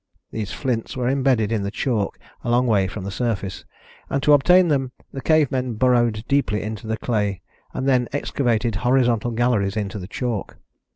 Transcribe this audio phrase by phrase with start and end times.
[0.31, 3.65] These flints were imbedded in the chalk a long way from the surface,
[4.09, 7.39] and to obtain them the cave men burrowed deeply into the clay,
[7.71, 10.57] and then excavated horizontal galleries into the chalk.